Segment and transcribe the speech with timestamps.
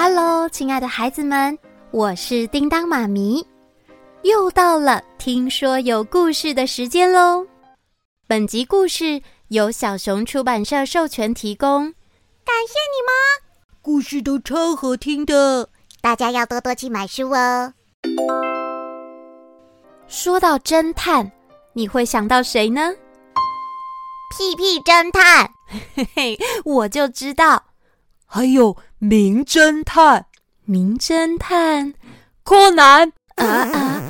[0.00, 1.58] Hello，亲爱的孩子们，
[1.90, 3.44] 我是叮当妈咪，
[4.22, 7.44] 又到了听说有故事的时间喽。
[8.28, 11.82] 本集故事由小熊出版社授权提供，
[12.44, 13.50] 感谢你们！
[13.82, 15.68] 故事都超好听的，
[16.00, 17.74] 大家要多多去买书哦。
[20.06, 21.28] 说到侦探，
[21.72, 22.94] 你会想到谁呢？
[24.38, 25.50] 屁屁侦探，
[25.96, 27.64] 嘿嘿，我就知道。
[28.30, 30.26] 还有名侦探，
[30.64, 31.94] 名侦探，
[32.42, 33.12] 柯南。
[33.36, 34.02] 啊啊，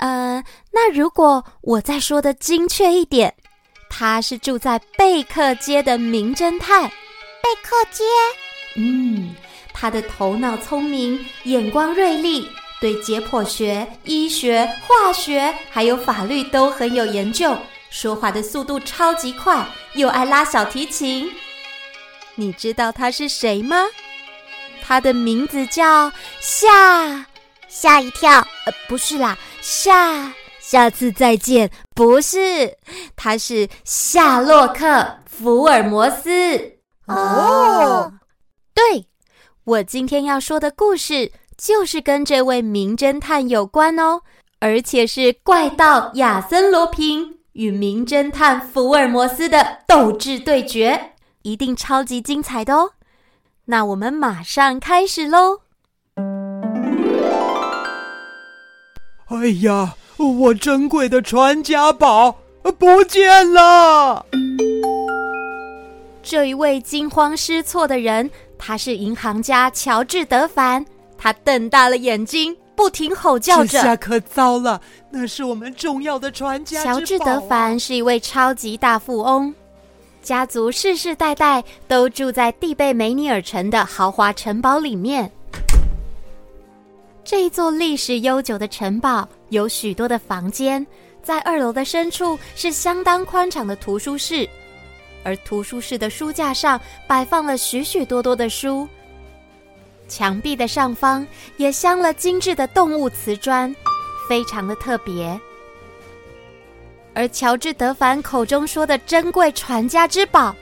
[0.00, 3.34] 呃，那如果我再说的精确一点，
[3.88, 6.82] 他是住在贝克街的名侦探。
[6.82, 8.04] 贝克街？
[8.76, 9.34] 嗯，
[9.72, 12.46] 他的头脑聪明，眼光锐利，
[12.82, 17.56] 对解剖学、医学、化学还有法律都很有研究，
[17.88, 21.32] 说话的速度超级快，又爱拉小提琴。
[22.34, 23.86] 你知道他是谁吗？
[24.86, 27.24] 他的名字叫吓，
[27.66, 28.30] 吓一跳。
[28.66, 31.70] 呃，不是啦，吓，下次再见。
[31.94, 32.76] 不是，
[33.16, 34.86] 他是夏洛克·
[35.24, 36.74] 福尔摩斯。
[37.06, 38.12] 哦，
[38.74, 39.06] 对，
[39.64, 44.20] 我今天要说的故事就是跟这位名侦探有关哦，
[44.60, 51.12] 而且是怪盗亚森·罗平与名侦探福尔摩斯的斗智对决。
[51.42, 52.92] 一定超级精彩的哦！
[53.66, 55.60] 那我们马上开始喽！
[59.28, 62.36] 哎呀，我珍贵的传家宝
[62.78, 64.26] 不见了！
[66.22, 70.84] 这一位惊慌失措的人，他是银行家乔治·德凡。
[71.16, 74.78] 他瞪大了眼睛，不停吼叫着：“这下可糟了！
[75.10, 79.54] 那是我们重要的传家啊。”乔治·德凡是一位超级大富翁。
[80.24, 85.30] 家族世世代代都住在蒂贝梅尼尔城的豪华城堡里面。
[87.22, 90.84] 这一座历史悠久的城堡有许多的房间，
[91.22, 94.48] 在二楼的深处是相当宽敞的图书室，
[95.24, 98.88] 而图书室的书架上摆放了许许多多的书，
[100.08, 101.26] 墙壁的上方
[101.58, 103.74] 也镶了精致的动物瓷砖，
[104.26, 105.38] 非常的特别。
[107.14, 110.54] 而乔治·德凡口中说的珍贵传家之宝，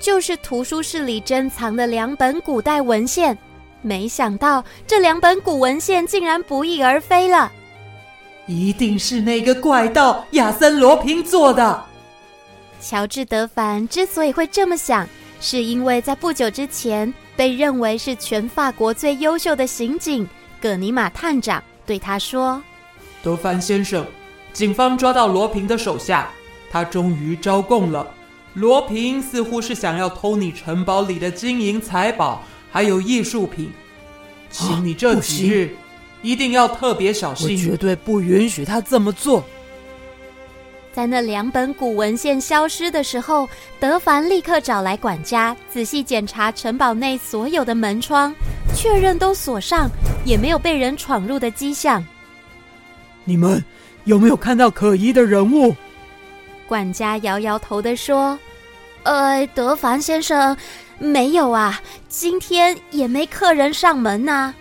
[0.00, 3.36] 就是图书室里珍藏的两本古代文献。
[3.82, 7.52] 没想到这两本古文献竟然不翼而飞了，
[8.46, 11.84] 一定是那个怪盗亚森·罗平做的。
[12.80, 15.08] 乔治·德凡之所以会这么想，
[15.40, 20.28] 是因为在不久之前，被认为是全法国最优秀的刑警
[20.60, 22.60] 葛尼玛探长对他说
[23.22, 24.04] ：“德凡先生。”
[24.56, 26.30] 警方抓到罗平的手下，
[26.70, 28.10] 他终于招供了。
[28.54, 33.70] 罗平似乎是想要偷你城堡里的金银财宝，还有艺术品，
[34.50, 35.76] 请你这几日
[36.22, 37.50] 一定要特别小心。
[37.50, 39.44] 我绝对不允许他这么做。
[40.90, 43.46] 在那两本古文献消失的时候，
[43.78, 48.34] 德凡立刻找来管家，仔细检查城堡内所有的门窗，
[48.74, 49.90] 确认都锁上，
[50.24, 52.02] 也没有被人闯入的迹象。
[53.22, 53.62] 你们。
[54.06, 55.74] 有没有看到可疑的人物？
[56.66, 58.38] 管家摇摇头地说
[59.02, 60.56] ：“呃，德凡先生，
[60.98, 64.54] 没有啊，今天也没客人上门呐。”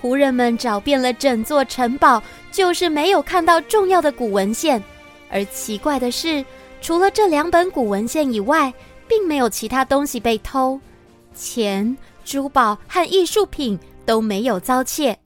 [0.00, 4.82] 仆人们找遍了整座城堡，就是没有看到重要的古文献。
[5.30, 6.42] 而奇怪的是，
[6.80, 8.72] 除了这两本古文献以外，
[9.06, 10.80] 并没有其他东西被偷，
[11.34, 15.18] 钱、珠宝和艺术品都没有遭窃。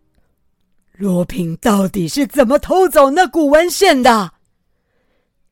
[0.97, 4.31] 罗平到底是怎么偷走那古文献的？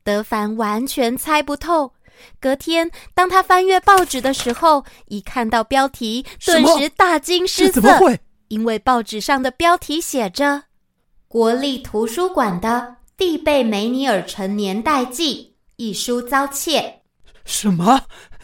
[0.05, 1.93] 德凡完全猜不透。
[2.39, 7.73] 隔天，当他翻阅报纸的时候，一看到标题，顿时大惊失色。
[7.73, 8.21] 怎么会？
[8.47, 10.63] 因为报纸上的标题写着
[11.27, 17.01] “国立图书馆的蒂贝梅尼尔城年代记”，一书遭窃。
[17.45, 18.03] 什么？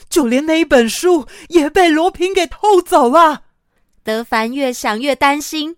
[0.09, 3.43] 就连那一本书也被罗平给偷走了？
[4.03, 5.77] 德凡越想越担心。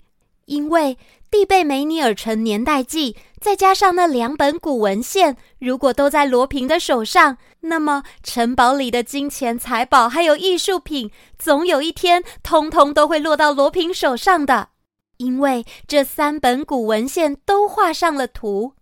[0.50, 0.99] 因为
[1.31, 14.70] 蒂贝梅尼尔城年代记，再加上那两本古文献，如果都在罗平的手上，那么城堡里的金钱财宝还有艺术品，总有一天通通都会落到罗平手上的。
[15.19, 18.73] 因为这三本古文献都画上了图。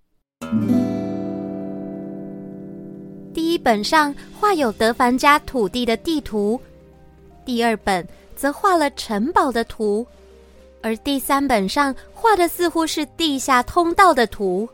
[3.35, 6.59] 第一本上画有德凡家土地的地图，
[7.45, 10.07] 第二本则画了城堡的图。
[10.83, 14.69] 而第三本上画的似乎是地下通道的图，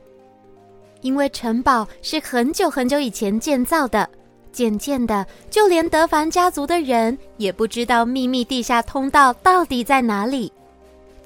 [1.01, 4.09] 因为城堡是很久很久以前建造的，
[4.53, 10.53] 渐渐的，就连德凡家族的人也不知道秘密地下通道到底在哪里。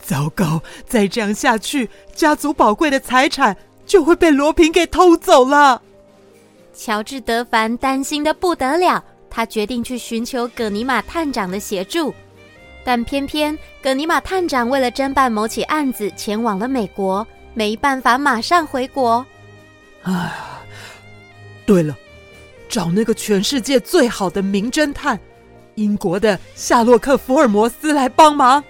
[0.01, 0.63] 糟糕！
[0.87, 5.83] 再这样下去，家族宝贵的财产就会被罗平给偷走了。
[6.73, 12.15] 乔治·德凡担心的不得了，他决定去寻求葛尼玛探长的协助。
[12.88, 19.26] 但偏偏葛尼玛探长为了侦办某起案子，前往了美国，没办法马上回国。
[20.05, 20.32] 哎，
[21.67, 21.94] 对了，
[22.67, 25.20] 找那个全世界最好的名侦探，
[25.75, 28.64] 英国的夏洛克·福尔摩斯来帮忙。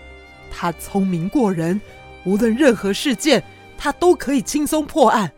[0.51, 1.81] 他聪明过人，
[2.25, 3.41] 无论任何事件，
[3.77, 5.31] 他都可以轻松破案。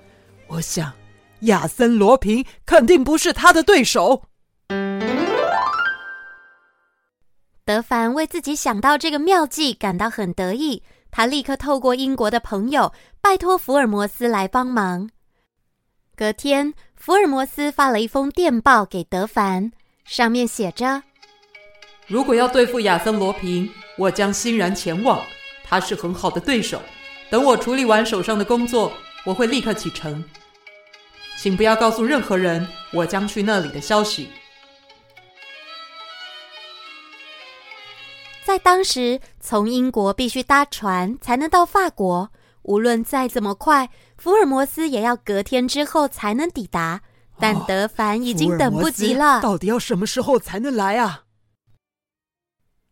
[0.47, 0.91] 我想，
[1.41, 4.23] 亚森·罗平肯定不是他的对手。
[7.71, 10.83] 德凡为自己想到这个妙计感到很得意，
[11.13, 15.09] 他立刻透过英国的朋友拜托福尔摩斯来帮忙。
[16.17, 19.71] 隔天，福尔摩斯发了一封电报给德凡，
[20.05, 21.05] 上面写着
[22.11, 25.25] ：“如果要对付亚森·罗平，我将欣然前往。
[25.63, 26.83] 他是很好的对手。
[27.31, 28.93] 等我处理完手上的工作，
[29.25, 30.25] 我会立刻启程。
[31.39, 34.29] 请不要告诉任何人我将去那里的消息。”
[38.51, 42.29] 在当时，从英国必须搭船才能到法国。
[42.63, 43.89] 无论再怎么快，
[44.19, 47.01] 福尔摩斯也要隔天之后才能抵达。
[47.39, 49.41] 但德凡已经等不及了。
[49.41, 51.23] 到底要什么时候才能来啊？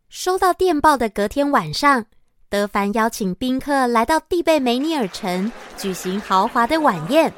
[0.07, 2.05] 收到电报的隔天晚上，
[2.47, 7.33] 德凡邀请宾客来到蒂贝梅尼尔城举行豪华的晚宴。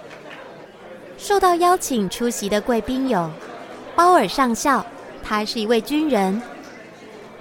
[1.18, 3.28] 受到邀请出席的贵宾有
[3.96, 4.86] 包尔上校，
[5.24, 6.40] 他是一位军人。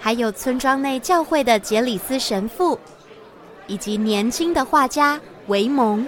[0.00, 2.78] 还有村庄内教会的杰里斯神父，
[3.66, 6.04] 以及年轻的画家维蒙。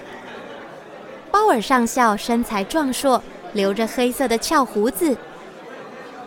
[1.30, 3.22] 鲍尔上校身材壮硕，
[3.52, 5.16] 留着黑色的翘胡子。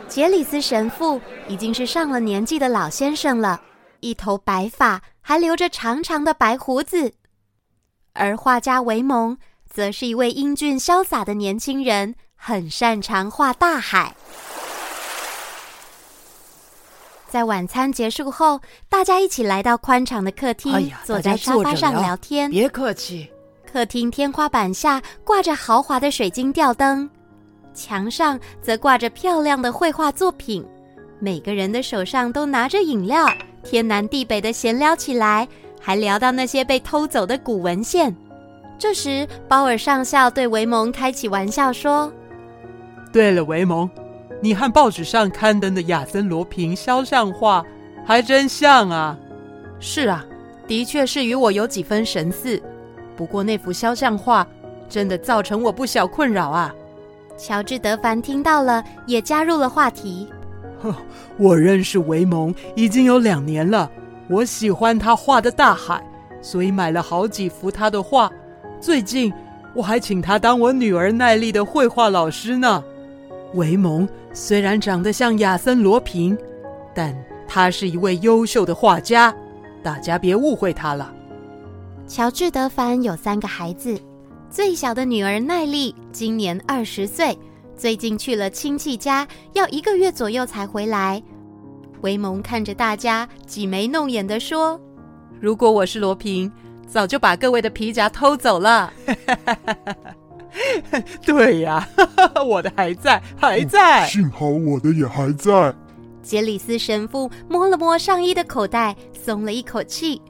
[0.07, 3.59] 杰里斯神父已经是上了年纪的老先生了，
[3.99, 7.11] 一头白发，还留着长长的白胡子。
[8.13, 14.15] 而画家维蒙则是一位英俊潇洒的年轻人，很擅长画大海。
[17.35, 22.49] 在晚餐结束后，大家一起来到宽敞的客厅，哎、坐在沙发上聊天。
[22.49, 23.29] 别客气。
[23.69, 27.09] 客厅天花板下挂着豪华的水晶吊灯，
[27.73, 30.65] 墙上则挂着漂亮的绘画作品。
[31.19, 33.27] 每个人的手上都拿着饮料，
[33.65, 35.45] 天南地北的闲聊起来，
[35.81, 38.15] 还聊到那些被偷走的古文献。
[38.79, 42.09] 这时，鲍尔上校对维蒙开起玩笑说
[43.11, 43.89] ：“对了，维蒙。”
[44.41, 47.65] 你和报纸上刊登的亚森·罗平肖像画
[48.05, 49.17] 还真像啊！
[49.79, 50.23] 是啊，
[50.67, 52.61] 的确是与我有几分神似。
[53.15, 54.45] 不过那幅肖像画
[54.87, 56.73] 真的造成我不小困扰啊。
[57.37, 60.27] 乔治·德凡听到了，也加入了话题。
[61.37, 63.89] 我认识维蒙已经有两年了，
[64.29, 66.01] 我喜欢他画的大海，
[66.41, 68.29] 所以买了好几幅他的画。
[68.79, 69.33] 最近
[69.73, 72.83] 我还请他当我女儿奈丽的绘画老师呢。
[73.53, 76.37] 维蒙虽然长得像亚森·罗平，
[76.93, 77.15] 但
[77.47, 79.33] 他是一位优秀的画家，
[79.81, 81.11] 大家别误会他了。
[82.05, 83.97] 乔治·德凡有三个孩子，
[84.49, 87.35] 最小的女儿奈丽今年二十岁，
[87.77, 91.23] 最近去了亲戚家，要一个月左右才回来。
[92.01, 94.77] 维蒙看着大家，挤眉弄眼的说
[95.39, 96.51] ：“如果我是罗平，
[96.85, 98.91] 早就把各位的皮夹偷走了。”
[101.25, 101.87] 对呀，
[102.45, 104.05] 我的还在，还在。
[104.07, 105.73] 幸好我的也还在。
[106.21, 110.21] 杰里斯神父摸了摸上衣的口袋，松了一口气。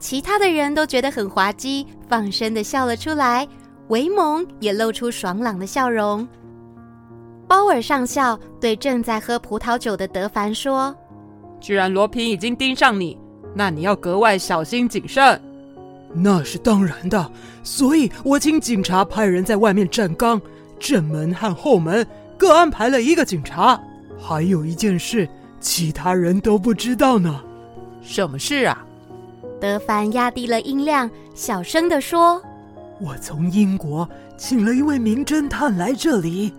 [0.00, 3.46] 其他的人都觉得很滑稽，放声的笑了出来。
[3.88, 6.26] 维蒙也露出爽朗的笑容。
[7.48, 10.94] 鲍尔上校对正在喝葡萄酒的德凡说
[11.58, 13.18] ：“既然罗平已经盯上你，
[13.54, 15.40] 那你要格外小心谨慎。”
[16.12, 17.30] 那是当然的，
[17.62, 20.40] 所以我请警察派人在外面站岗，
[20.78, 23.78] 正门和后门各安排了一个警察。
[24.18, 25.28] 还有一件事，
[25.60, 27.40] 其他人都不知道呢。
[28.02, 28.84] 什么事啊？
[29.60, 32.42] 德凡压低了音量，小声地说
[33.00, 36.52] ：“我从英国请了一位名侦探来这里，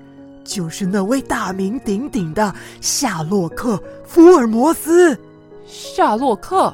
[0.44, 3.76] 就是那位大名鼎鼎的夏洛克·
[4.06, 5.18] 福尔摩斯。”
[5.66, 6.74] 夏洛克，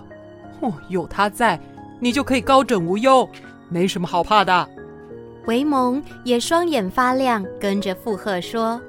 [0.60, 1.60] 哦，有他在。
[2.00, 3.28] 你就可以高枕无忧，
[3.70, 4.70] 没什么好怕的。
[5.48, 8.82] 维蒙也双眼发亮，跟着附和说：“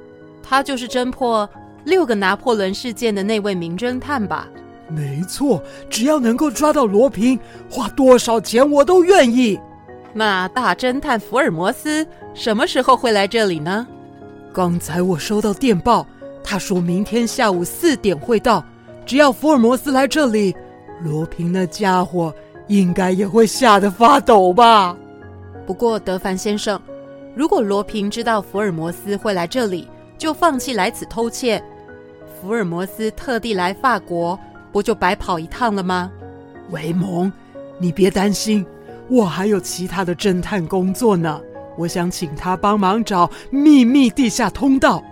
[0.43, 1.49] 他就是侦破
[1.85, 4.49] 六个拿破仑事件的那位名侦探吧
[4.89, 9.59] ？”“没错，只要能够抓到罗平，花多少钱我都愿意。
[10.15, 13.87] ”“那大侦探福尔摩斯什么时候会来这里呢？”
[14.55, 16.07] 刚才我收到电报，
[16.43, 18.65] 他说明天下午四点会到。
[19.05, 20.57] 只要福尔摩斯来这里，
[21.03, 22.35] 罗平那家伙
[22.69, 24.97] 应该也会吓得发抖吧？
[25.67, 26.81] 不过德凡先生，
[27.35, 31.63] 如果罗平知道福尔摩斯会来这里，就放弃来此偷窃，
[32.41, 34.39] 福尔摩斯特地来法国，
[34.73, 36.11] 不就白跑一趟了吗？
[36.71, 37.33] 维蒙，
[37.79, 38.65] 你别担心，
[39.09, 41.41] 我还有其他的侦探工作呢。
[41.77, 45.03] 我想请他帮忙找秘密地下通道，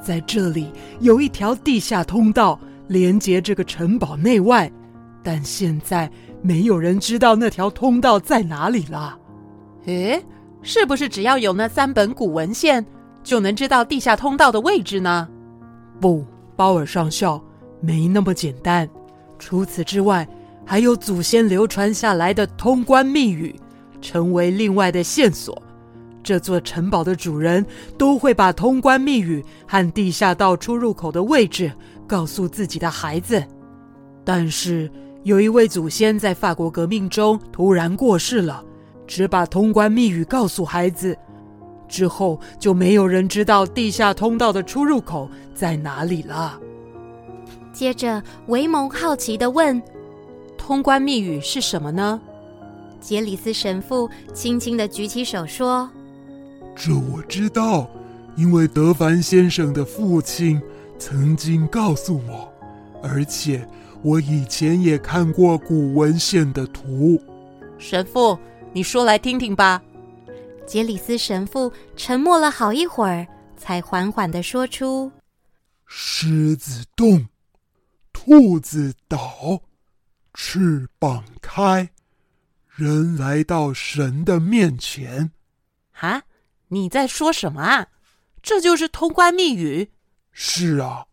[0.00, 2.58] 在这里有一条地下通道。
[2.88, 4.70] 连接这个城堡内外，
[5.20, 6.08] 但现在
[6.46, 9.18] 没有人知道那条通道在哪里了。
[9.86, 10.24] 诶，
[10.62, 12.86] 是不是只要有那三本古文献，
[13.24, 15.28] 就能知道地下通道的位置呢？
[16.00, 16.24] 不，
[16.54, 17.42] 包尔上校，
[17.80, 18.88] 没那么简单。
[19.40, 20.26] 除此之外，
[20.64, 23.52] 还有祖先流传下来的通关密语，
[24.00, 25.60] 成为另外的线索。
[26.22, 27.64] 这座城堡的主人
[27.98, 31.72] 都会把通关密语和地下道出入口的位置。
[32.08, 33.42] 告诉自己的孩子，
[34.24, 34.88] 但是
[35.26, 38.64] 有一位祖先在法国革命中突然过世了，
[39.08, 41.18] 只把通关密语告诉孩子，
[41.88, 46.56] 之后就没有人知道地下通道的出入口在哪里了。
[47.72, 49.82] 接着，维蒙好奇的问
[50.56, 52.20] ：“通关密语是什么呢？”
[53.02, 55.90] 杰里斯神父轻轻的举起手说
[56.76, 57.90] ：“这我知道，
[58.36, 60.62] 因为德凡先生的父亲。”
[61.00, 62.48] 曾经告诉我，
[63.02, 63.68] 而且
[64.06, 67.20] 我以前也看过古文献的图。
[67.76, 68.38] 神父，
[68.72, 69.82] 你说来听听吧。
[70.64, 75.10] 杰里斯神父沉默了好一会儿，才缓缓的说出
[75.86, 77.26] ：“狮子动，
[78.12, 79.60] 兔子倒，
[80.34, 81.90] 翅膀开，
[82.68, 85.32] 人来到神的面前。”
[85.98, 86.22] 啊，
[86.68, 87.88] 你在说什么啊？
[88.40, 89.90] 这就是通关密语。
[90.30, 91.06] 是啊，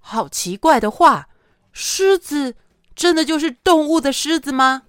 [0.00, 1.28] 好奇怪的话。
[1.72, 2.54] 狮子
[2.94, 4.82] 真的就是动物的狮子吗？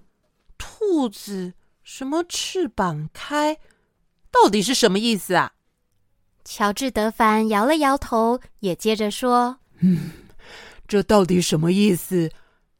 [0.58, 3.58] 兔子什么翅膀开，
[4.30, 5.52] 到底是什么意思啊？
[6.44, 10.10] 乔治·德凡摇了摇头，也接着说：“嗯，
[10.86, 12.30] 这到底什么意思，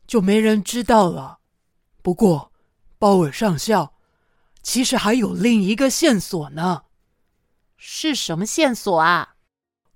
[0.07, 1.39] 就没人知道了。
[2.03, 2.53] 不过，
[2.99, 3.95] 鲍尔上校，
[4.63, 6.83] 其实还有另一个线索呢。
[7.79, 9.37] 是什么线索啊？”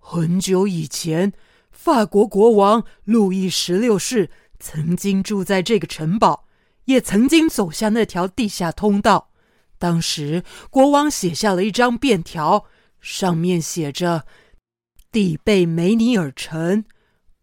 [0.01, 1.35] 很久以前，
[1.79, 6.45] 法国国王路易十六世曾经住在这个城堡，
[6.87, 9.31] 也曾经走下那条地下通道。
[9.79, 12.65] 当时，国王写下了一张便条，
[13.01, 14.25] 上面写着
[15.13, 16.85] “蒂贝梅尼尔城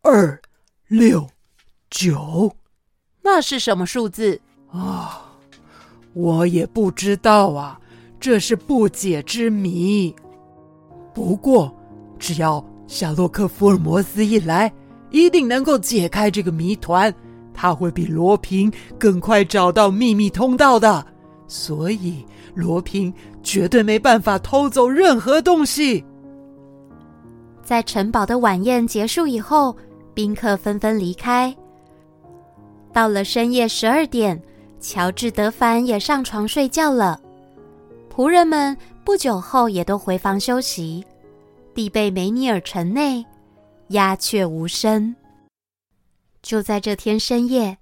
[0.01, 0.41] 二
[0.87, 1.29] 六
[1.89, 2.57] 九”。
[3.23, 5.37] 那是什么数字啊？
[6.11, 7.79] 我也不知道啊，
[8.19, 10.13] 这是不解之谜。
[11.13, 11.73] 不过。
[12.17, 14.71] 只要夏洛克·福尔摩斯一来，
[15.09, 17.13] 一定能够解开这个谜团。
[17.53, 21.05] 他会比罗平更快找到秘密通道的，
[21.47, 26.03] 所以罗平绝对没办法偷走任何东西。
[27.63, 29.75] 在城堡的晚宴结束以后，
[30.13, 31.55] 宾客纷纷离开。
[32.93, 34.39] 到了深夜十二点，
[34.79, 37.19] 乔治·德凡也上床睡觉了。
[38.13, 41.03] 仆人们不久后也都回房休息。
[41.75, 43.25] 蒂贝梅尼尔城内，
[43.89, 45.13] 鸦雀无声。
[46.41, 47.77] 就在这天深夜，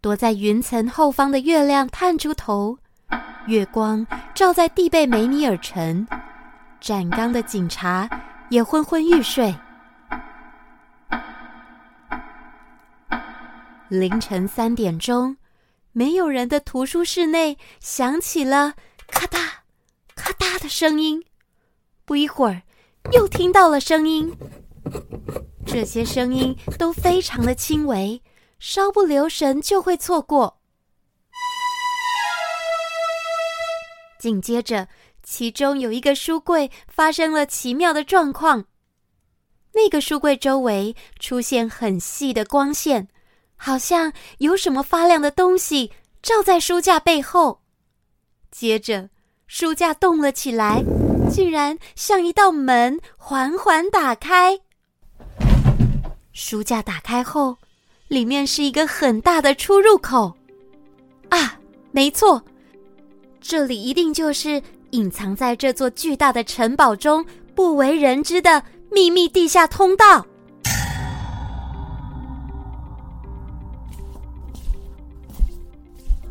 [0.00, 2.78] 躲在云层后方的月亮探出头，
[3.46, 6.08] 月光照在蒂贝梅尼尔城，
[6.80, 8.08] 站岗的警察
[8.48, 9.54] 也昏昏欲睡。
[13.90, 15.36] 凌晨三点钟，
[15.92, 18.72] 没有人的图书室内响起了
[19.08, 19.46] 咔嗒
[20.14, 21.22] 咔嗒的声音。
[22.06, 22.62] 不一会儿。
[23.12, 24.32] 又听到了声音，
[25.66, 28.22] 这些声音都非常的轻微，
[28.58, 30.60] 稍不留神就会错过。
[34.20, 34.86] 紧接着，
[35.22, 38.66] 其中有一个书柜发生了奇妙的状况，
[39.72, 43.08] 那个书柜周围出现很细的光线，
[43.56, 45.90] 好像有什么发亮的东西
[46.22, 47.62] 照在书架背后。
[48.50, 49.08] 接着，
[49.46, 50.84] 书架动了起来。
[51.30, 54.58] 竟然像一道门缓缓打开，
[56.32, 57.56] 书架打开后，
[58.08, 60.36] 里面是一个很大的出入口。
[61.28, 61.58] 啊，
[61.92, 62.42] 没错，
[63.40, 64.60] 这里一定就是
[64.90, 70.26] 隐藏在这座巨大的城堡中不为人知的秘密地下通道。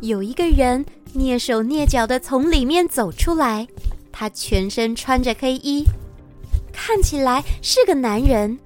[0.00, 3.66] 有一个人蹑手蹑脚的从里面走出来。
[4.20, 5.82] 他全身穿着黑衣，
[6.70, 8.58] 看起来是个男人。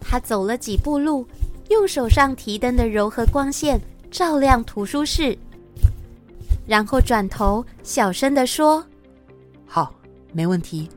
[0.00, 1.26] 他走了几步路，
[1.70, 5.36] 用手上提灯的柔和光线照亮图书室，
[6.68, 8.86] 然后转头小声的说
[9.66, 9.92] ：“好，
[10.32, 10.88] 没问题，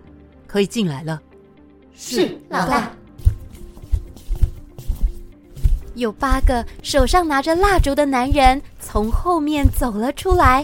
[0.45, 1.19] 可以进来了。
[1.97, 2.91] ”“是，老大。”
[5.95, 10.63] 有八个手上拿着蜡烛的男人从后面走了出来，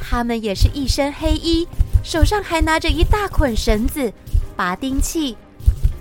[0.00, 1.66] 他们也是一身黑衣，
[2.02, 4.12] 手上还拿着一大捆绳子、
[4.56, 5.36] 拔钉器。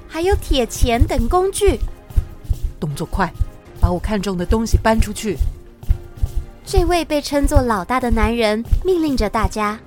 [0.07, 1.79] 还有铁钳等工具，
[2.79, 3.33] 动作快，
[3.81, 5.35] 把我看中的东西搬出去。
[6.63, 9.79] 这位被称作老大的男人命令着大家。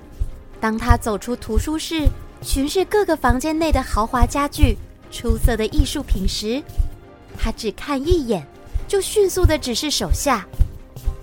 [0.60, 2.08] 当他走出图书室，
[2.42, 4.76] 巡视各个房间内的豪华家具、
[5.12, 6.60] 出色的艺术品时，
[7.38, 8.44] 他只看一眼，
[8.88, 10.44] 就迅速的指示手下：“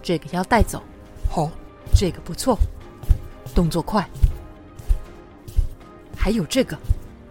[0.01, 0.81] 这个要带走。
[1.29, 1.49] 好，
[1.93, 2.57] 这个不错，
[3.53, 4.05] 动作快。
[6.17, 6.77] 还有这个，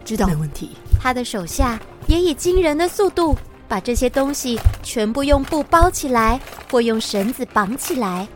[0.03, 3.37] 知道，没问题。”他的手下也以惊人的速度
[3.67, 6.39] 把这些东西全部用布包起来，
[6.71, 8.27] 或用绳子绑起来。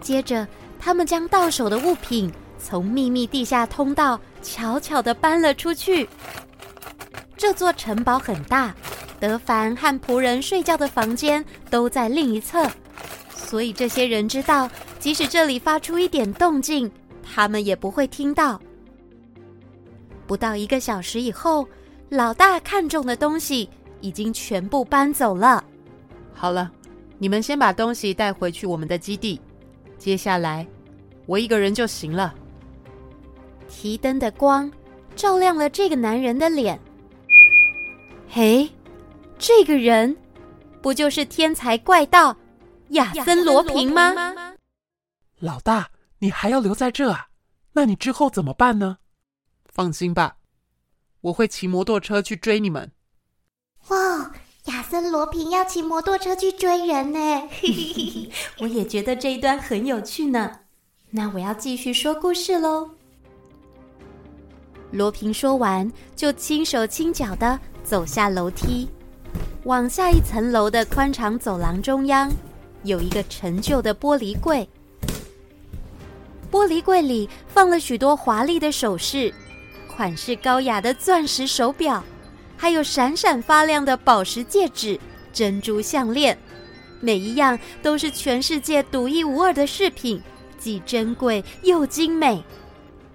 [0.00, 0.46] 接着，
[0.78, 6.08] 他们将到手的物品从秘密地下通道悄悄的搬了出去。
[7.36, 8.74] 这座城堡很大，
[9.20, 12.68] 德凡和仆人睡觉的房间都在另一侧，
[13.34, 16.90] 所以这些人知道，即使这里发出一点动静，
[17.32, 18.60] 他们也不会听到。
[20.26, 21.68] 不到一个小时以后，
[22.08, 23.68] 老大看中的东西
[24.00, 25.62] 已经全部搬走了。
[26.32, 26.70] 好了，
[27.18, 29.40] 你们先把东西带回去我们的基地。
[29.98, 30.66] 接下来，
[31.26, 32.34] 我一个人就行了。
[33.68, 34.70] 提灯的光
[35.14, 36.78] 照亮了这个男人的脸。
[38.28, 38.68] 嘿，
[39.38, 40.16] 这个人
[40.80, 42.36] 不就是天才怪盗
[42.90, 44.14] 亚森·罗平吗？
[45.40, 45.88] 老大，
[46.20, 47.28] 你还要留在这啊？
[47.72, 48.98] 那你之后怎么办呢？
[49.66, 50.36] 放心吧，
[51.20, 52.90] 我会骑摩托车去追你们。
[53.88, 54.32] 哇，
[54.64, 57.48] 亚森罗平要骑摩托车去追人呢！
[58.58, 60.58] 我也觉得这一段很有趣呢。
[61.10, 62.90] 那我要继续说故事喽。
[64.90, 68.88] 罗平说完，就轻手轻脚的走下楼梯，
[69.64, 72.30] 往下一层楼的宽敞走廊中央，
[72.82, 74.68] 有一个陈旧的玻璃柜。
[76.50, 79.32] 玻璃柜里放了许多华丽的首饰。
[79.88, 82.02] 款式高雅的钻石手表，
[82.56, 84.98] 还有闪闪发亮的宝石戒指、
[85.32, 86.38] 珍珠项链，
[87.00, 90.22] 每一样都是全世界独一无二的饰品，
[90.56, 92.42] 既珍贵又精美。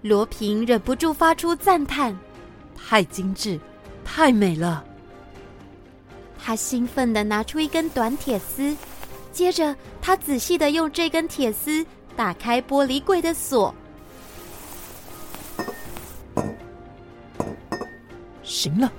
[0.01, 2.17] 罗平忍不住发出赞叹
[2.75, 3.57] ：“太精致，
[4.03, 4.83] 太美了！”
[6.37, 8.75] 他兴奋地拿出一根短铁丝，
[9.31, 13.73] 接着他仔细地用这根铁丝打开玻璃柜的锁。
[18.43, 18.91] 行了，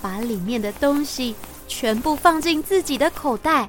[0.00, 1.34] 把里面的东西
[1.68, 3.68] 全部放进自己的口袋。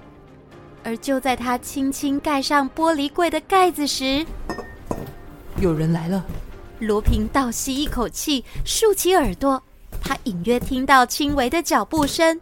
[0.84, 4.24] 而就在他轻轻盖上玻璃柜的盖子时，
[5.60, 6.24] 有人来了。
[6.80, 9.62] 罗平倒吸一口气，竖起耳朵，
[10.02, 12.40] 他隐约听到轻微的脚步声。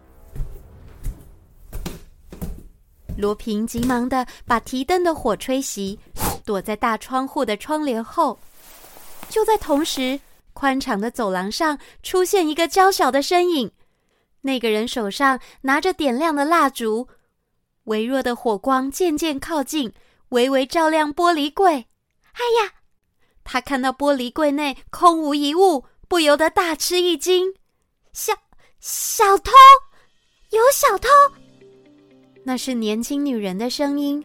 [3.17, 5.97] 罗平急忙地把提灯的火吹熄，
[6.45, 8.38] 躲在大窗户的窗帘后。
[9.30, 10.19] 就在同时，
[10.54, 13.71] 宽敞的走廊上出现一个娇小的身影，
[14.41, 17.08] 那个人手上拿着点亮的蜡烛，
[17.86, 19.93] 微弱的火光渐渐靠近，
[20.30, 21.88] 微微照亮玻璃柜。
[22.34, 22.73] 哎呀！
[23.43, 27.54] 他看到玻璃柜内空无一物，不由得大吃一惊。
[28.13, 28.34] 小
[28.80, 29.52] 小偷，
[30.52, 31.10] 有小偷！
[32.43, 34.23] 那是年轻女人的声音，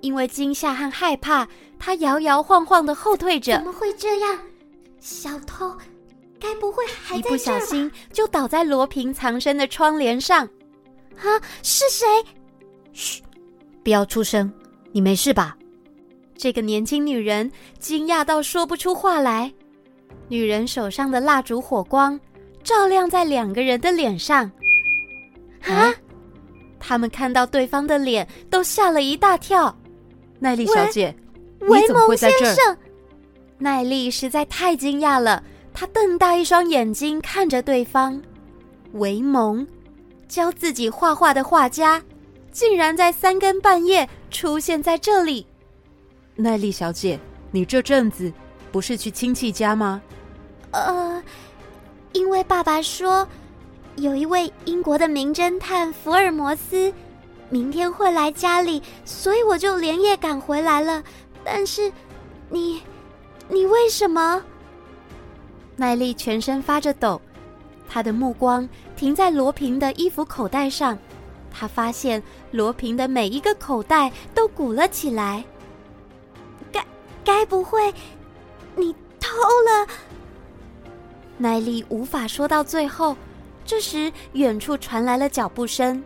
[0.00, 1.46] 因为惊吓和害怕，
[1.78, 3.56] 她摇摇晃晃的后退着。
[3.56, 4.38] 怎么会这样？
[5.00, 5.76] 小偷，
[6.40, 7.18] 该不会还在？
[7.20, 10.48] 一不小心就倒在罗平藏身的窗帘上。
[11.16, 12.06] 啊，是谁？
[12.92, 13.22] 嘘，
[13.82, 14.50] 不要出声。
[14.90, 15.56] 你没事吧？
[16.36, 19.52] 这个年轻女人惊讶到说不出话来。
[20.28, 22.18] 女人手上的蜡烛火光
[22.62, 24.50] 照亮在两个人的脸上。
[25.62, 25.92] 啊！
[26.78, 29.76] 他们看到对方的脸，都吓了一大跳。
[30.38, 31.14] 奈丽小姐，
[31.60, 32.78] 你怎么会在这儿？
[33.58, 35.42] 奈丽实在太惊讶了，
[35.74, 38.20] 她瞪大一双眼睛看着对方。
[38.92, 39.66] 维蒙，
[40.28, 42.02] 教自己画画的画家，
[42.52, 45.46] 竟然在三更半夜出现在这里。
[46.36, 47.18] 奈丽小姐，
[47.50, 48.32] 你这阵子
[48.70, 50.00] 不是去亲戚家吗？
[50.70, 51.22] 呃，
[52.12, 53.26] 因为爸爸说，
[53.98, 56.92] 有一位英国的名侦探福尔摩斯
[57.50, 61.02] 明天会来家里，所以我就连夜赶回来了。
[61.44, 61.92] 但是，
[62.48, 62.82] 你。
[63.50, 64.42] 你为什么？
[65.74, 67.18] 奈利全身发着抖，
[67.88, 70.98] 她的目光停在罗平的衣服口袋上，
[71.50, 75.42] 她发现罗平的每一个口袋都鼓了起来。
[76.70, 76.84] 该
[77.24, 77.90] 该不会
[78.76, 79.30] 你偷
[79.64, 79.86] 了？
[81.38, 83.16] 奈利无法说到最后。
[83.68, 86.02] 这时，远处传来了脚步声。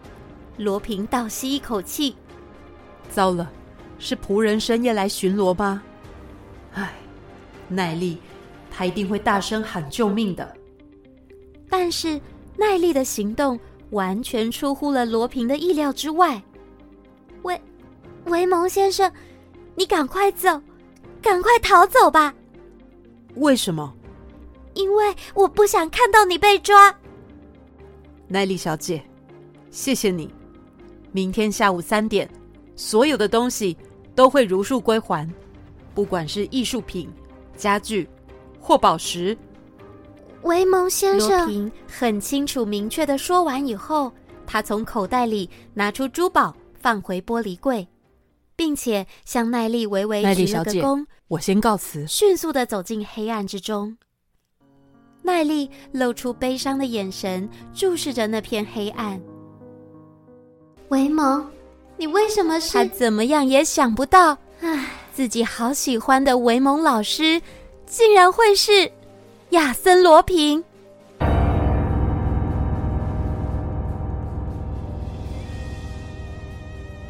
[0.57, 2.17] 罗平倒吸一口气
[3.09, 3.49] ：“糟了，
[4.01, 5.81] 是仆人深夜来巡逻吗？
[6.75, 6.93] 唉，
[7.69, 8.19] 奈利，
[8.69, 10.57] 他一定会大声喊救命的。”
[11.71, 12.21] 但是，
[12.57, 13.57] 耐力的行动
[13.91, 16.43] 完全出乎了罗平的意料之外。
[17.43, 17.63] 维
[18.25, 19.09] 维蒙先生，
[19.77, 20.61] 你赶快走，
[21.23, 22.35] 赶快逃走吧！
[23.37, 23.95] 为什么？
[24.75, 26.93] 因为我不想看到你被抓。
[28.33, 29.05] 奈利小姐，
[29.71, 30.33] 谢谢你。
[31.13, 32.27] 明天下午三点，
[32.77, 33.77] 所有的东西
[34.15, 35.31] 都会如数归还，
[35.95, 37.11] 不管是艺术品、
[37.59, 38.09] 家具
[38.59, 39.37] 或宝石。
[40.45, 44.11] 维蒙先生，罗平很清楚、明确的说完以后，
[44.47, 47.87] 他从口袋里拿出珠宝，放回玻璃柜，
[48.57, 51.05] 并且向奈利微微鞠了个躬。
[51.29, 53.95] 我先告辞，迅速的走进黑暗之中。
[55.23, 59.21] 奈利露出悲伤的眼神，注视着那片黑暗。
[60.89, 61.47] 维蒙，
[61.97, 62.73] 你为什么是？
[62.73, 67.41] 他怎么样也想不到，唉，自己好喜欢的维蒙老师，
[67.87, 68.91] 竟然会是
[69.51, 70.63] 亚森罗平。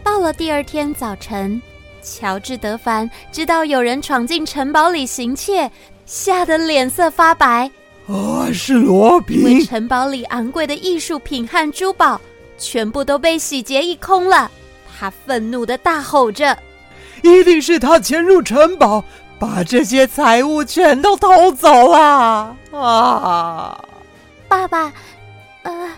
[0.04, 1.60] 到了第二天早晨，
[2.02, 5.68] 乔治德凡知道有人闯进城堡里行窃，
[6.04, 7.70] 吓得脸色发白。
[8.08, 9.38] 啊，是罗宾！
[9.38, 12.20] 因为城堡里昂贵的艺术品和珠宝
[12.58, 14.50] 全部都被洗劫一空了，
[14.98, 16.56] 他愤怒的大吼着
[17.22, 19.04] ：“一定是他潜入城堡，
[19.38, 23.84] 把这些财物全都偷走了！”啊，
[24.48, 24.92] 爸爸，
[25.62, 25.88] 呃，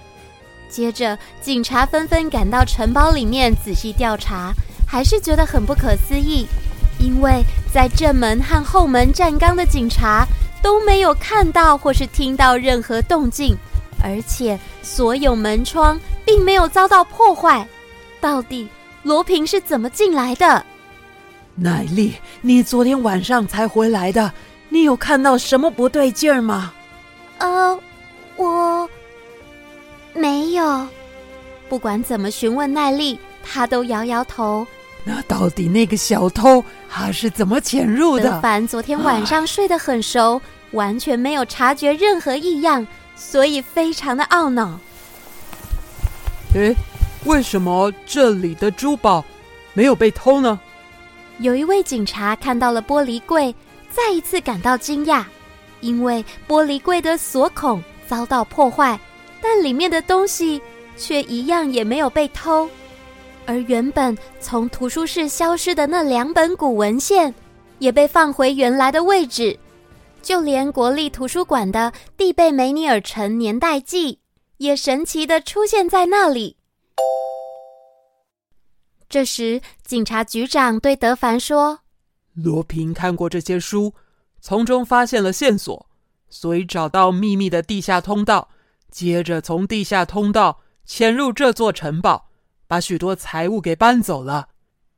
[0.68, 4.52] 接着警察纷纷赶到城堡里面仔细调查，
[4.86, 6.46] 还是觉得很不可思议，
[6.98, 10.26] 因为在正门和后门站岗的警察。
[10.64, 13.54] 都没有看到或是听到任何动静，
[14.02, 17.68] 而且所有门窗并没有遭到破坏。
[18.18, 18.66] 到底
[19.02, 20.64] 罗平是怎么进来的？
[21.54, 24.32] 奈利，你昨天晚上才回来的，
[24.70, 26.72] 你有看到什么不对劲儿吗？
[27.36, 27.78] 呃，
[28.36, 28.88] 我
[30.14, 30.86] 没有。
[31.68, 34.66] 不管怎么询问奈利，他都摇摇头。
[35.04, 38.30] 那到底那个小偷他是怎么潜入的？
[38.30, 40.38] 德凡昨天晚上睡得很熟。
[40.38, 40.42] 啊
[40.74, 44.76] 完全没有察觉任何异样，所以非常的懊恼。
[46.54, 46.74] 诶，
[47.26, 49.24] 为什么这里的珠宝
[49.72, 50.58] 没有被偷呢？
[51.38, 53.54] 有一位警察看到了玻璃柜，
[53.88, 55.22] 再一次感到惊讶，
[55.80, 58.98] 因为玻璃柜的锁孔遭到破坏，
[59.40, 60.60] 但里面的东西
[60.96, 62.68] 却一样也没有被偷，
[63.46, 67.34] 而原本从图书室消失的那两本古文献
[67.78, 69.58] 也被放回原来的位置。
[70.22, 74.14] 就连国立图书馆的《蒂贝梅尼尔城年代记》
[74.56, 76.56] 也神奇地出现在那里。
[79.06, 81.80] 这时，警察局长对德凡说
[82.32, 83.92] ：“罗平看过这些书，
[84.40, 85.86] 从中发现了线索，
[86.30, 88.48] 所以找到秘密的地下通道，
[88.90, 92.30] 接着从地下通道潜入这座城堡，
[92.74, 94.48] 把许多财物给搬走了。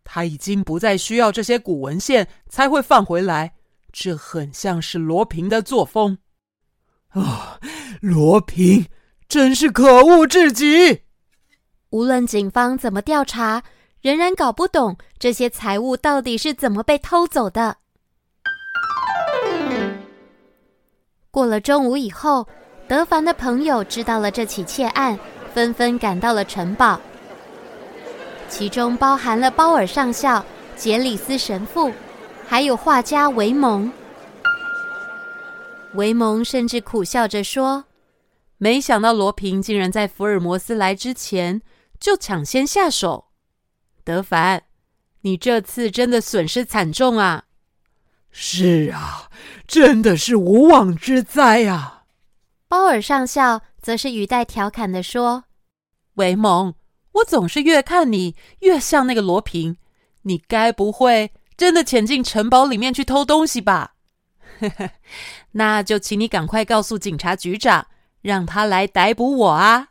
[0.03, 3.53] 他已经不再需要这些古文献，才会放回来。”
[3.93, 6.17] 这很像是罗平的作风，
[7.09, 7.61] 啊、哦！
[8.01, 8.87] 罗平
[9.29, 11.03] 真是可恶至极。
[11.91, 13.63] 无论警方怎么调查，
[14.01, 17.77] 仍然搞不懂这些财物到底是怎么被偷走的。
[21.31, 22.47] 过了中午以后，
[22.89, 25.19] 德凡的朋友知道了这起窃案，
[25.55, 27.01] 纷纷赶到了城堡，
[28.49, 30.45] 其中包含了鲍尔上校、
[30.77, 31.93] 杰里斯神父。
[32.49, 33.91] 还有画家维蒙，
[35.95, 37.87] 维蒙甚至苦笑着说
[38.57, 41.61] ：“没想到罗平竟然在福尔摩斯来之前
[41.99, 43.33] 就抢先下手。
[44.05, 44.63] 德凡，
[45.23, 47.47] 你这次真的损失惨重啊
[48.31, 49.29] ！”“是啊，
[49.67, 52.05] 真的是无妄之灾啊！”
[52.69, 55.47] 鲍尔上校则是语带调侃的说
[56.15, 56.73] ：“维蒙，
[57.17, 59.77] 我总是越看你越像那个罗平，
[60.23, 63.95] 你该不会……”真的潜进城堡里面去偷东西吧？
[65.53, 67.87] 那就请你赶快告诉警察局长，
[68.21, 69.89] 让他来逮捕我啊！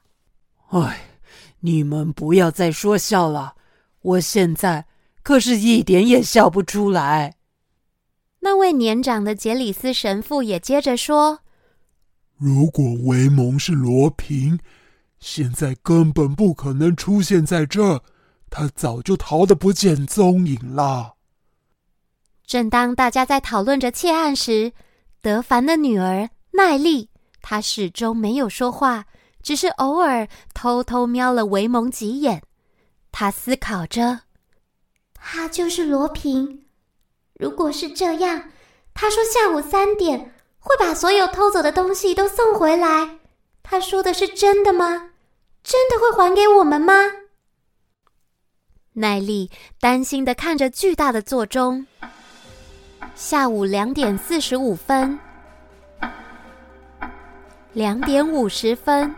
[0.69, 1.07] 哎，
[1.61, 3.55] 你们不要再说笑了，
[4.03, 4.85] 我现在
[5.23, 7.37] 可是一点也笑不出来。
[8.41, 11.39] 那位年长的杰里斯神父也接着说
[12.37, 14.59] ：“如果维蒙是罗平，
[15.27, 17.99] 现在根本不可能出现在这儿，
[18.51, 21.15] 他早就逃得不见踪影了。
[22.45, 24.71] 正当大家在讨论着窃案时，
[25.21, 27.09] 德凡的女儿奈丽，
[27.41, 29.05] 她始终没有说话，
[29.41, 32.43] 只是偶尔偷偷瞄了维蒙几眼。
[33.11, 34.19] 她思考着：
[35.15, 36.65] 他就是罗平。
[37.33, 38.51] 如果是这样，
[38.93, 43.17] 他说下午三点会把所有偷走的东西都送回来。
[43.63, 45.13] 他说的是真的吗？
[45.65, 46.93] 真的会还给我们吗？
[48.93, 49.49] 奈丽
[49.79, 51.87] 担心的看着巨大的座钟。
[53.15, 55.17] 下午两点四十五分，
[57.73, 59.15] 两点五十分，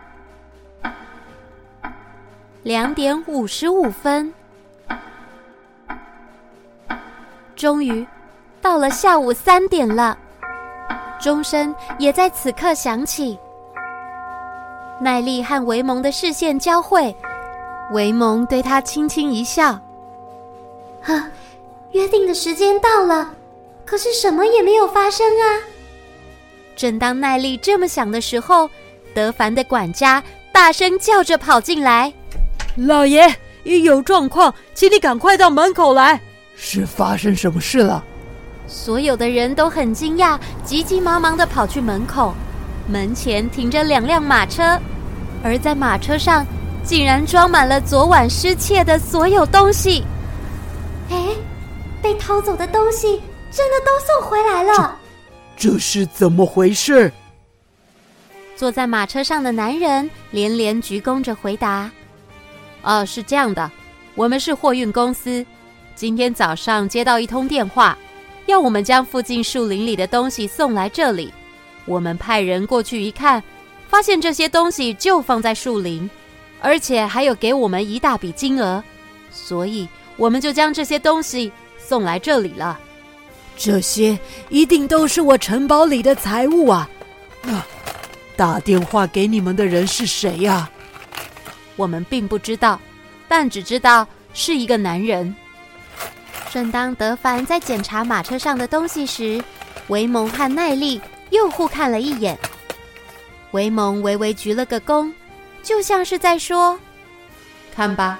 [2.63, 4.33] 两点五十五分。
[7.57, 8.07] 终于
[8.61, 10.17] 到了下午三点了，
[11.19, 13.37] 钟声也在此刻响起。
[14.99, 17.15] 奈丽和维蒙的视线交汇，
[17.91, 19.79] 维蒙对他轻轻一笑
[21.05, 21.29] ：“啊，
[21.91, 23.31] 约定的时间到了，
[23.85, 25.61] 可是什么也没有发生啊！”
[26.75, 28.69] 正当奈丽这么想的时候，
[29.13, 32.11] 德凡的管家大声叫着跑进来
[32.75, 36.19] ：“老爷，一有状况，请你赶快到门口来。”
[36.55, 38.03] 是发生什么事了？
[38.65, 42.33] 所有的人都很惊讶，急急忙忙的跑去门口。
[42.87, 44.79] 门前停着两辆马车，
[45.43, 46.45] 而在马车上
[46.83, 50.03] 竟然装满了昨晚失窃的所有东西。
[51.09, 51.35] 哎，
[52.01, 53.21] 被偷走的东西
[53.51, 54.97] 真的都送回来了？
[55.57, 57.11] 这，这是怎么回事？
[58.55, 61.91] 坐在马车上的男人连连鞠躬着回答
[62.83, 63.69] ：“哦，是这样的，
[64.15, 65.45] 我们是货运公司。”
[65.93, 67.97] 今天早上接到一通电话，
[68.45, 71.33] 要我们将附近树林里的东西送来这里。
[71.87, 73.41] 我们派人过去一看，
[73.87, 76.07] 发现这些东西就放在树林，
[76.61, 78.83] 而且还有给我们一大笔金额，
[79.31, 82.77] 所以我们就将这些东西送来这里了。
[83.55, 84.19] 这些
[84.49, 86.87] 一定都是我城堡里的财物啊！
[87.43, 87.65] 啊，
[88.35, 90.69] 打电话给你们的人是谁呀？
[91.75, 92.79] 我们并不知道，
[93.27, 95.33] 但只知道是一个男人。
[96.51, 99.43] 正当德凡在检查马车上的东西时，
[99.87, 102.37] 维蒙和奈丽又互看了一眼。
[103.51, 105.11] 维蒙微微鞠了个躬，
[105.63, 106.77] 就像是在说
[107.73, 108.19] ：“看吧，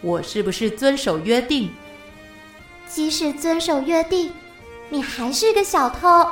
[0.00, 1.70] 我是不是遵守约定？
[2.88, 4.32] 即使遵守约定，
[4.88, 6.26] 你还是个小偷。”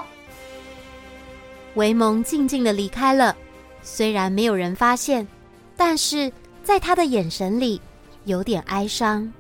[1.74, 3.36] 维蒙静静的离开了，
[3.82, 5.26] 虽然没有人发现，
[5.76, 7.80] 但是在他的眼神里
[8.24, 9.30] 有点哀伤。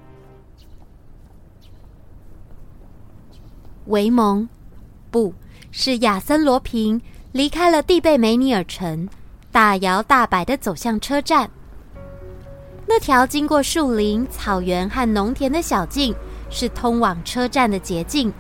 [3.86, 4.46] 维蒙，
[5.10, 5.32] 不
[5.78, 6.98] 是亚森·罗平，
[7.32, 9.06] 离开了蒂贝梅尼尔城，
[9.52, 11.50] 大摇大摆的走向车站。
[12.86, 16.14] 那条经过树林、草原和农田的小径，
[16.48, 18.32] 是通往车站的捷径。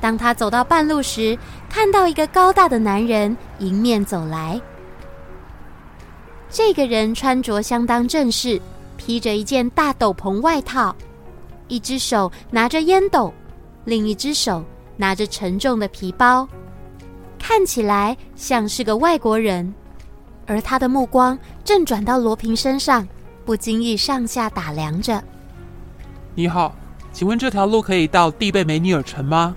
[0.00, 4.58] 当他走到半路时，看到一个高大的男人迎面走来。
[6.48, 8.58] 这个人穿着相当正式，
[8.96, 10.96] 披着一件大斗篷外套，
[11.68, 13.30] 一只手拿着烟斗。
[13.84, 14.64] 另一只手
[14.96, 16.48] 拿着沉重的皮包，
[17.38, 19.74] 看起来像是个外国人，
[20.46, 23.06] 而他的目光正转到罗平身上，
[23.44, 25.22] 不经意上下打量着。
[26.34, 26.74] 你好，
[27.12, 29.54] 请问这条路可以到蒂贝梅尼尔城吗？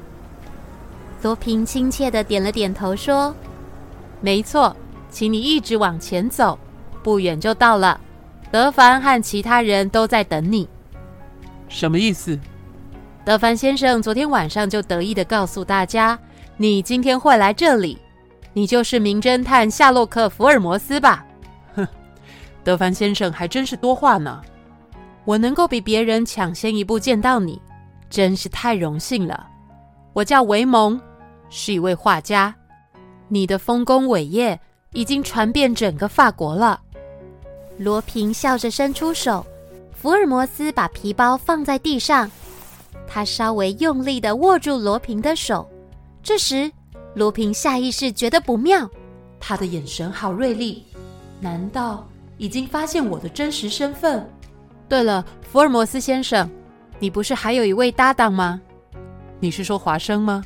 [1.22, 3.36] 罗平亲切的点了点头，说
[4.22, 4.76] ：“没错，
[5.10, 6.58] 请你一直往前走，
[7.02, 8.00] 不远就到了。
[8.52, 10.68] 德凡和其他人都在等你。”
[11.68, 12.40] 什么意思？
[13.26, 16.18] 德凡先生昨天晚上就得意地告诉大家
[16.58, 17.98] ：“你今天会来这里，
[18.54, 21.26] 你就是名侦探夏洛克·福尔摩斯吧？”
[21.74, 21.88] 哼，
[22.64, 24.40] 德凡先生还真是多话呢。
[25.24, 27.60] 我能够比别人抢先一步见到你，
[28.12, 29.48] 真是太荣幸了。
[30.14, 31.02] 我叫维蒙，
[31.50, 32.54] 是一位画家。
[33.28, 34.58] 你的丰功伟业
[34.92, 36.80] 已经传遍整个法国了。
[37.80, 39.44] 罗平笑着伸出手，
[39.92, 42.30] 福尔摩斯把皮包放在地上。
[43.08, 45.70] 他稍微用力的握住罗平的手，
[46.24, 46.72] 这时
[47.14, 48.90] 罗平下意识觉得不妙，
[49.40, 50.84] 他的眼神好锐利，
[51.40, 54.28] 难道已经发现我的真实身份？
[54.90, 56.50] 对了，福尔摩斯先生，
[57.00, 58.62] 你不是还有一位搭档吗？
[59.40, 60.44] 你是说华生吗？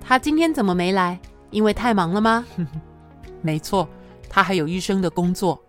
[0.00, 1.18] 他今天怎么没来？
[1.50, 2.44] 因为太忙了吗？
[3.40, 3.88] 没错，
[4.28, 5.60] 他还有医生的工作。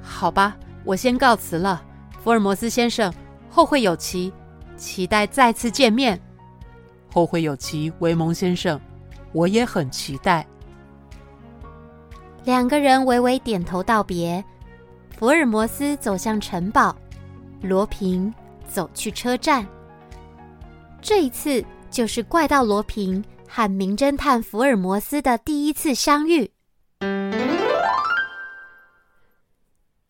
[0.00, 1.82] 好吧，我先告辞了，
[2.22, 3.12] 福尔摩斯先生，
[3.50, 4.32] 后会有期。
[4.76, 6.20] 期待再次见面，
[7.12, 8.80] 后会有期，维蒙先生，
[9.32, 10.46] 我也很期待。
[12.44, 14.44] 两个人微微点头道别。
[15.16, 16.94] 福尔摩斯走向城堡，
[17.62, 18.34] 罗平
[18.66, 19.64] 走去车站。
[21.00, 26.50] 这一次就是怪盗罗平和名侦探福尔摩斯的第一次相遇。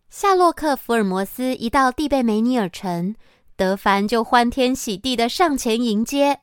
[0.08, 3.14] 夏洛克·福尔摩斯一到蒂贝梅尼尔城，
[3.56, 6.40] 德凡就欢天喜地的上前迎接。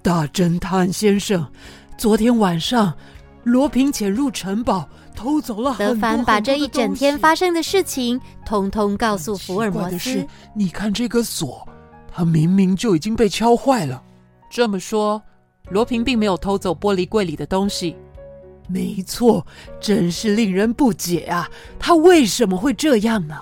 [0.00, 1.50] 大侦探先生，
[1.98, 2.94] 昨天晚上
[3.42, 4.88] 罗平潜入城堡。
[5.16, 5.94] 偷走了很多。
[5.94, 9.90] 德凡把这一整天发生的事情通通告诉福尔摩斯。
[9.92, 11.66] 的是，你看这个锁，
[12.12, 14.02] 它明明就已经被敲坏了。
[14.50, 15.20] 这么说，
[15.70, 17.96] 罗平并没有偷走玻璃柜里的东西。
[18.68, 19.44] 没错，
[19.80, 21.50] 真是令人不解啊！
[21.78, 23.40] 他为什么会这样呢？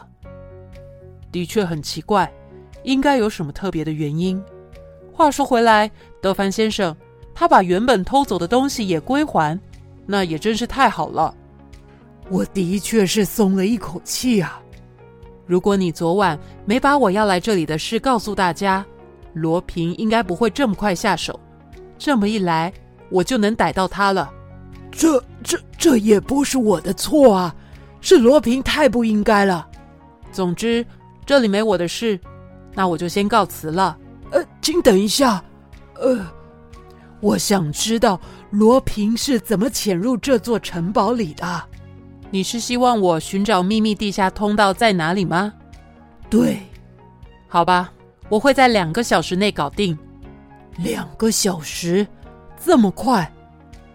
[1.32, 2.32] 的确很奇怪，
[2.84, 4.40] 应该有什么特别的原因。
[5.12, 6.96] 话说回来，德凡先生，
[7.34, 9.58] 他把原本偷走的东西也归还，
[10.06, 11.34] 那也真是太好了。
[12.30, 14.60] 我的确是松了一口气啊！
[15.46, 18.84] 如果你昨晚没把我要来这里的事告诉大家，
[19.34, 21.38] 罗平应该不会这么快下手。
[21.98, 22.72] 这么一来，
[23.10, 24.32] 我就能逮到他了。
[24.90, 27.54] 这、这、这也不是我的错啊！
[28.00, 29.68] 是罗平太不应该了。
[30.32, 30.84] 总之，
[31.26, 32.18] 这里没我的事，
[32.74, 33.96] 那我就先告辞了。
[34.30, 35.42] 呃，请等一下。
[35.94, 36.26] 呃，
[37.20, 41.62] 我想知道罗平是怎么潜入这座城堡里的。
[42.30, 45.52] 你是希望我寻找秘密地下通道在哪里吗？
[46.28, 46.58] 对，
[47.46, 47.92] 好吧，
[48.28, 49.96] 我会在两个小时内搞定。
[50.78, 52.04] 两个小时，
[52.60, 53.32] 这么快？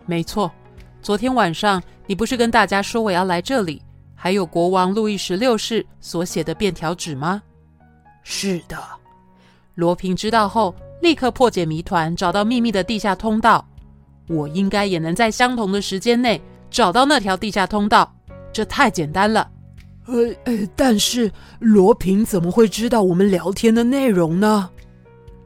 [0.05, 0.49] 没错，
[1.01, 3.81] 昨天晚上你不是跟大家说我要来这里，
[4.15, 7.43] 还有国王路易十六世所写的便条纸吗？
[8.23, 8.77] 是的。
[9.75, 13.65] 罗平知道后，立刻破解谜团，找到秘密的地下通道。
[14.27, 18.13] 我应该也能在相同的时间内找到那条地下通道。
[18.51, 19.49] 这太简单了，
[20.07, 24.69] 呃呃，但是罗平怎么会知道我们聊天的内容呢？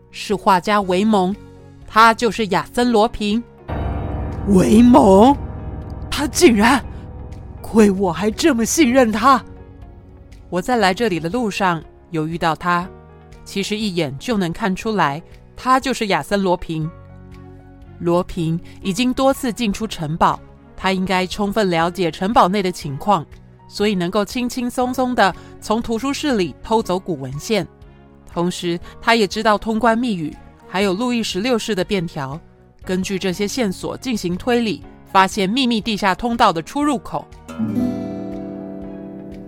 [0.09, 1.35] 是画家维蒙，
[1.87, 3.43] 他就是亚森·罗平。
[4.49, 5.35] 维蒙，
[6.09, 6.83] 他竟然，
[7.61, 9.43] 亏我还这么信任他。
[10.49, 11.83] 我在来这里的路上
[12.13, 12.87] 有遇到他，
[13.43, 15.21] 其实一眼就能看出来，
[15.57, 16.89] 他就是亚森·罗平。
[17.99, 20.39] 罗平已经多次进出城堡。
[20.75, 23.25] 他应该充分了解城堡内的情况，
[23.69, 27.65] 所以能够轻轻松松地从图书室里偷走古文献。
[28.29, 30.35] 同时，他也知道通关密语，
[30.67, 32.37] 还有路易十六世的便条。
[32.83, 37.25] 根据这些线索进行推理，发现秘密地下通道的出入口。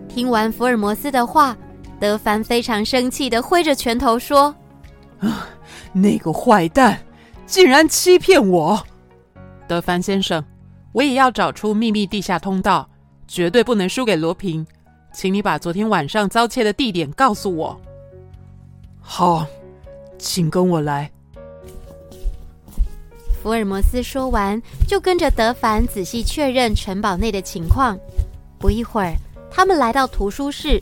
[0.07, 1.57] 听完福尔摩斯的话，
[1.99, 4.53] 德凡非常生气的挥着拳头说
[5.19, 5.47] ：“啊，
[5.93, 6.99] 那个坏蛋
[7.45, 8.81] 竟然欺骗我！”
[9.67, 10.43] 德凡先生。
[10.91, 12.89] 我也要找出秘密地下通道，
[13.27, 14.65] 绝对不能输给罗平。
[15.11, 17.77] 请你把昨天晚上遭窃的地点告诉我。
[19.01, 19.45] 好，
[20.17, 21.11] 请跟我来。
[23.43, 27.99] 福尔摩斯说完，就跟着德凡仔细确认城堡内的情况。
[28.57, 29.13] 不一会儿，
[29.51, 30.81] 他们来到图书室。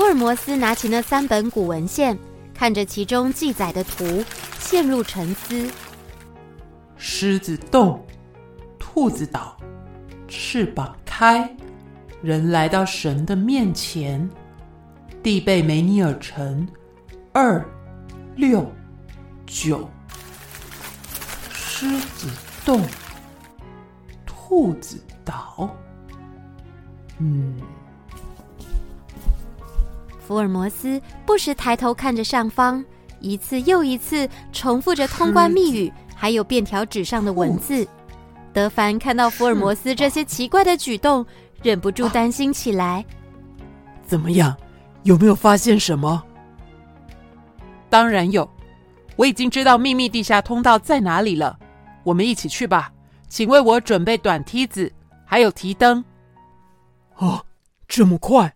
[0.00, 2.18] 福尔摩斯拿起那三本古文献，
[2.54, 4.24] 看着其中记载的图，
[4.58, 5.70] 陷入沉思。
[6.96, 8.02] 狮子洞。
[8.78, 9.54] 兔子岛，
[10.26, 11.54] 翅膀开，
[12.22, 14.26] 人来到神的面前。
[15.22, 16.66] 地贝梅尼尔城，
[17.34, 17.62] 二
[18.36, 18.72] 六
[19.44, 19.86] 九。
[21.52, 22.26] 狮子
[22.64, 22.82] 洞，
[24.24, 25.76] 兔子岛。
[27.18, 27.54] 嗯。
[30.30, 32.84] 福尔摩斯不时抬头看着上方，
[33.18, 37.84] 一次又一次重复着通关密语，还有便条纸上的文字。
[38.52, 41.26] 德凡看到福尔摩斯这些奇怪的举动，
[41.64, 43.04] 忍不住担心起来。
[44.06, 44.56] 怎么样？
[45.02, 46.22] 有没有发现什么？
[47.88, 48.48] 当然有，
[49.16, 51.58] 我已经知道秘密地下通道在哪里了。
[52.04, 52.92] 我们一起去吧，
[53.28, 54.92] 请为我准备短梯子，
[55.24, 56.04] 还有提灯。
[57.16, 57.44] 哦，
[57.88, 58.54] 这么快？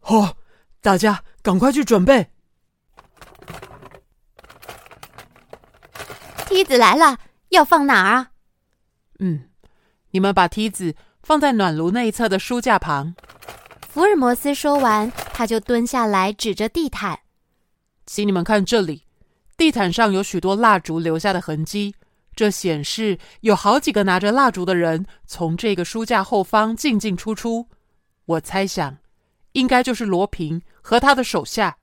[0.00, 0.32] 好，
[0.80, 2.30] 大家赶快去准备。
[6.46, 7.18] 梯子来了，
[7.50, 8.30] 要放哪儿啊？
[9.18, 9.50] 嗯，
[10.12, 13.14] 你们把梯子放在暖炉那一侧的书架旁。
[13.88, 17.18] 福尔摩斯说完，他就蹲下来指着地毯，
[18.06, 19.04] 请你们看这里，
[19.56, 21.94] 地毯上有许多蜡烛留下的痕迹，
[22.34, 27.68] 这显示有好几个拿着蜡烛的人从这个书架后方进进出出。
[28.24, 28.96] 我猜想，
[29.52, 31.76] 应该就是罗平和他的手下。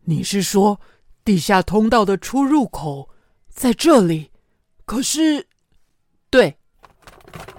[0.00, 0.80] 你是说，
[1.24, 3.08] 地下通道的出入口
[3.48, 4.32] 在这里？
[4.84, 5.46] 可是。
[6.28, 6.58] 对，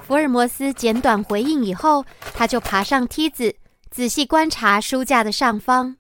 [0.02, 3.56] 福尔摩斯简短回应以后，他就爬上梯子，
[3.89, 5.96] 仔细观察书架的上方。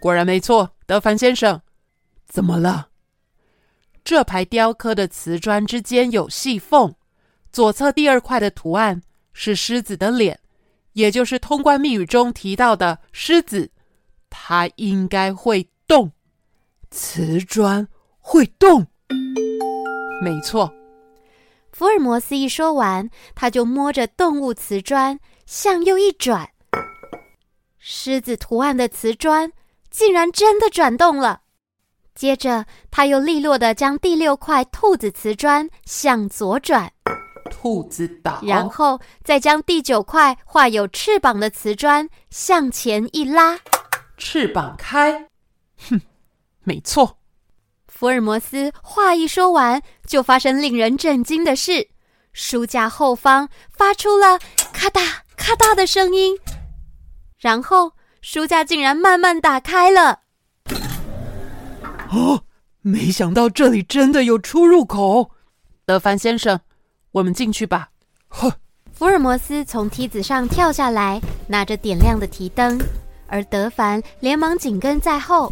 [0.00, 1.60] 果然没错，德凡先生，
[2.28, 2.90] 怎么了？
[4.04, 6.94] 这排雕刻的瓷砖之间有细缝，
[7.50, 9.02] 左侧第二块的图案
[9.32, 10.38] 是狮子的脸，
[10.96, 13.70] 也就是通关密语中提到的狮子，
[14.30, 16.10] 它应该会动。
[16.90, 17.86] 瓷砖
[18.18, 18.86] 会动？
[20.22, 20.72] 没错。
[21.70, 26.48] 福尔摩斯一说完，他就摸着动物瓷砖向右一转，
[27.78, 29.52] 狮子图案的瓷砖
[29.90, 31.42] 竟然真的转动了。
[32.14, 36.90] 接着，他又利落地将第六块兔子瓷砖向左转，
[37.46, 43.58] 兔子岛，然后再将第九块画有翅膀的瓷砖向前一拉，
[44.16, 45.28] 翅膀开。
[45.88, 46.00] 哼，
[46.62, 47.18] 没错。
[47.86, 51.88] 福尔摩斯话一说完，就发生令人震惊的事：
[52.32, 54.38] 书架后方发出了
[54.72, 55.00] 咔嗒
[55.36, 56.38] 咔嗒的声音，
[57.38, 60.20] 然后书架竟然慢慢打开了。
[62.10, 62.44] 哦，
[62.82, 65.30] 没想到这里真的有出入口。
[65.86, 66.60] 德凡先生，
[67.16, 67.88] 我们进去吧。
[68.28, 68.52] 呵，
[68.92, 72.78] 福尔摩斯从梯子上跳下来，拿着点亮的提灯，
[73.26, 75.50] 而德凡连忙紧跟在后。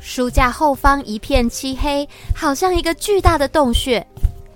[0.00, 4.04] 书架后方一片漆黑，好像一个巨大的洞穴。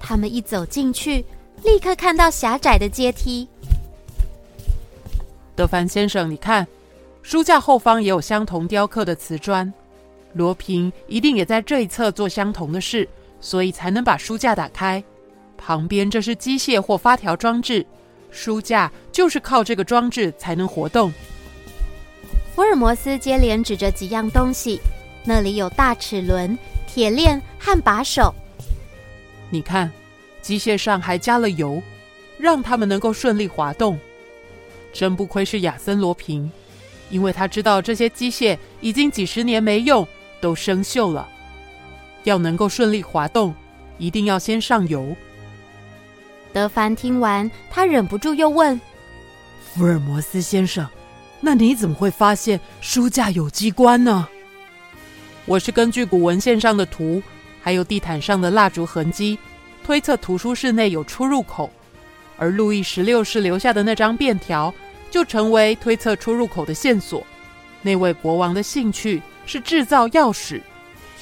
[0.00, 1.22] 他们一走进去，
[1.62, 3.46] 立刻看到狭窄的阶梯。
[5.54, 6.66] 德凡先生，你看，
[7.22, 9.70] 书架后方也有相同雕刻的瓷砖。
[10.32, 13.06] 罗平一定也在这一侧做相同的事，
[13.42, 15.04] 所以才能把书架打开。
[15.56, 17.84] 旁边这是机械或发条装置，
[18.30, 21.12] 书架就是靠这个装置才能活动。
[22.54, 24.80] 福尔摩斯接连指着几样东西，
[25.24, 28.34] 那里有大齿轮、铁链和把手。
[29.50, 29.90] 你看，
[30.42, 31.82] 机械上还加了油，
[32.38, 33.98] 让它们能够顺利滑动。
[34.92, 36.50] 真不愧是亚森·罗平，
[37.10, 40.06] 因为他知道这些机械已经几十年没用。
[40.40, 41.26] 都生锈了，
[42.24, 43.54] 要能够顺利滑动，
[43.96, 45.16] 一定要先上油。
[46.54, 48.80] 德凡听完，他忍不住又问
[49.60, 50.88] ：“福尔摩斯先生，
[51.40, 54.28] 那你怎么会发现书架有机关呢？”
[55.46, 57.20] 我是根据古文献上的图，
[57.60, 59.36] 还有地毯上的蜡烛痕迹，
[59.82, 61.68] 推测图书室内有出入口，
[62.38, 64.72] 而路易十六世留下的那张便条，
[65.10, 67.26] 就成为推测出入口的线索。
[67.82, 69.20] 那位国王的兴趣。
[69.46, 70.58] 是制造钥匙，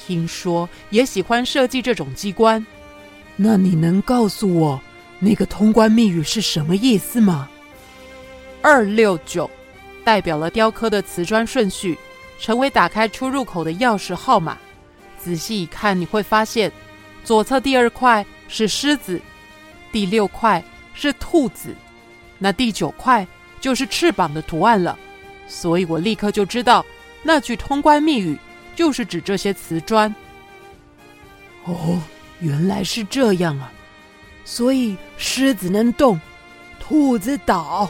[0.07, 2.65] 听说也喜欢设计这种机关。
[3.35, 4.81] 那你能告诉我
[5.23, 7.49] 那个通关密语是什么意思吗？
[8.61, 9.49] 二六九
[10.03, 11.97] 代表了雕刻的瓷砖顺序，
[12.39, 14.57] 成为打开出入口的钥匙号码。
[15.17, 16.69] 仔细一看，你会发现
[17.23, 19.21] 左侧第二块是狮子，
[19.93, 20.61] 第六块
[20.93, 21.73] 是兔子，
[22.37, 23.25] 那第九块
[23.61, 24.99] 就是翅膀的图案了。
[25.47, 26.85] 所以我立刻就知道。
[27.25, 28.37] 那句通关密语
[28.75, 30.13] 就是指这些瓷砖。
[31.63, 32.01] 哦，
[32.41, 33.71] 原来是这样啊！
[34.45, 36.19] 所以狮子能动，
[36.79, 37.89] 兔子倒，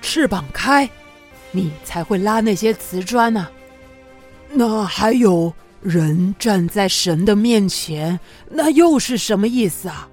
[0.00, 0.88] 翅膀开，
[1.50, 3.48] 你才会拉那些瓷砖呢、
[4.50, 8.18] 那还有人站在神的面前，
[8.50, 10.08] 那又是什么意思啊？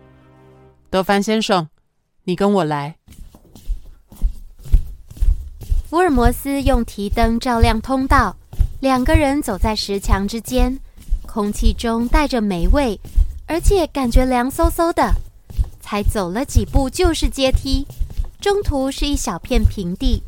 [0.90, 1.68] 德凡先生，
[2.24, 2.96] 你跟我来。
[5.90, 8.36] 福尔摩斯用提灯照亮通道。
[8.80, 10.80] 两个人走在石墙之间，
[11.28, 12.98] 空气中带着霉味，
[13.46, 15.14] 而且感觉凉飕飕的。
[15.90, 17.84] 才走了几步就是阶梯，
[18.40, 20.22] 中途是一小片平地，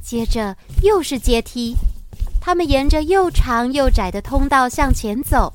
[0.00, 1.74] 接着又是阶梯。
[2.40, 5.52] 他们沿着又长又窄的通道向前走，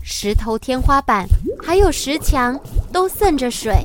[0.00, 1.26] 石头天花板
[1.60, 2.56] 还有石墙
[2.92, 3.84] 都渗着水。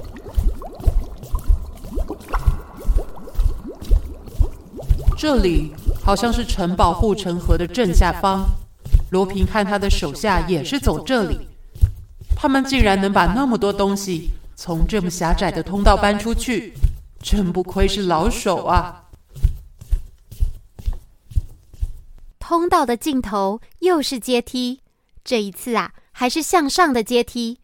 [5.18, 5.74] 这里。
[6.04, 8.46] 好像是城堡护城河的正下方，
[9.10, 11.48] 罗平和他的手下也是走这里。
[12.36, 14.30] 他们竟然能把那么多东西
[14.60, 16.74] 从这么狭窄的通道搬出去，
[17.22, 19.04] 真不愧是老手啊！
[22.40, 24.82] 通道的尽头又是阶梯，
[25.24, 27.60] 这一次啊，还是向上的阶梯。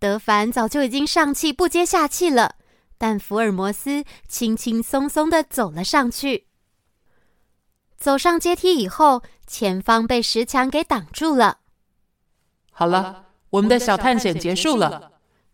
[0.00, 2.56] 德凡早就已经上气不接下气了，
[2.98, 6.48] 但福尔摩斯轻轻松松的走了上去。
[7.96, 11.58] 走上阶梯以后，前方被石墙给挡住了。
[12.72, 15.11] 好了，我们的小探险结束了。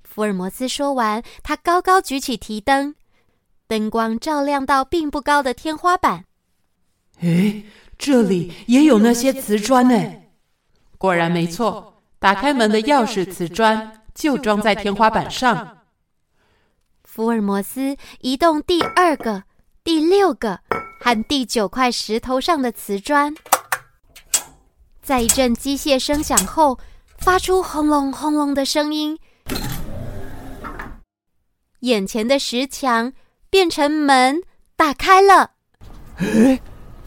[0.08, 2.94] 福尔摩斯说完，他高高举起提灯，
[3.68, 6.24] 灯光照亮到并不高的天花板。
[7.20, 7.64] 诶，
[7.98, 10.12] 这里也有那些瓷砖呢。
[10.96, 15.78] 果然没错，打开门的钥匙瓷砖就装在天花板上。
[17.04, 19.44] 福尔摩斯移动第二个、
[19.84, 20.58] 第六个
[21.00, 23.36] 和第九块石头上的瓷砖，
[25.00, 26.78] 在一阵机械声响后，
[27.18, 29.18] 发出轰隆轰隆的声音，
[31.80, 33.12] 眼前的石墙
[33.50, 34.42] 变成门，
[34.76, 35.52] 打开了。
[36.16, 36.60] 哎，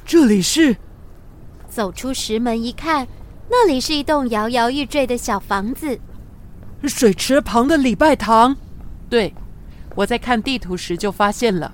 [0.05, 0.77] 这里是？
[1.69, 3.07] 走出石门一看，
[3.49, 5.99] 那里是一栋摇摇欲坠的小房子。
[6.83, 8.55] 水池旁的礼拜堂。
[9.09, 9.33] 对，
[9.95, 11.71] 我在看地图时就发现了。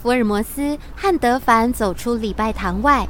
[0.00, 3.06] 福尔摩斯和德凡走出礼拜堂外，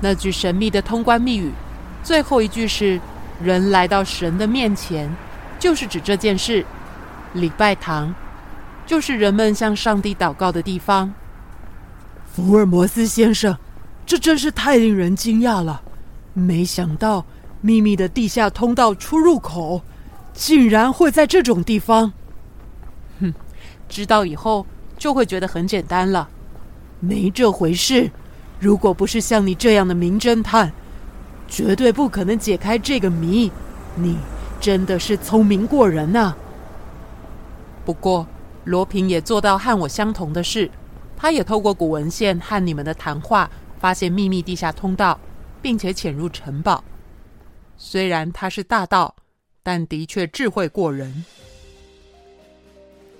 [0.00, 1.52] 那句神秘的通关密语，
[2.02, 3.00] 最后一句是
[3.40, 5.08] “人来到神的面前”，
[5.62, 6.66] 就是指这件事。
[7.34, 8.12] 礼拜堂，
[8.84, 11.14] 就是人们向上帝祷告的地方。
[12.32, 13.56] 福尔摩斯先生，
[14.04, 15.80] 这真是太令人惊讶了！
[16.34, 17.24] 没想到
[17.60, 19.82] 秘密的地下通道出入口，
[20.34, 22.12] 竟然会在这种地方。
[23.20, 23.32] 哼，
[23.88, 24.66] 知道以后
[24.98, 26.28] 就会觉得很简单了。
[26.98, 28.10] 没这回事，
[28.58, 30.72] 如果不是像你这样的名侦探，
[31.46, 33.52] 绝对不可能解开这个谜。
[33.94, 34.16] 你
[34.62, 36.32] 真的是聪明过人呐！
[37.84, 38.24] 不过
[38.62, 40.70] 罗平也做到和我相同的事，
[41.16, 43.50] 他也透过古文献和你们的谈话，
[43.80, 45.18] 发现秘密地下通道，
[45.60, 46.84] 并且潜入城堡。
[47.76, 49.12] 虽然他是大盗，
[49.64, 51.24] 但的确智慧过人。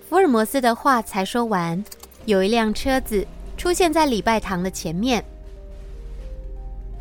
[0.09, 1.85] 福尔摩斯的话才说完，
[2.25, 3.27] 有一辆车子
[3.57, 5.25] 出现在礼拜堂的前面。